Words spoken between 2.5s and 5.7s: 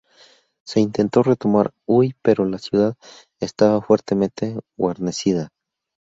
ciudad estaba fuertemente guarnecida.